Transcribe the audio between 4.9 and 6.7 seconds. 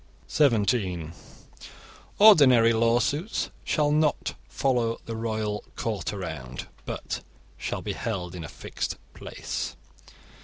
the royal court around,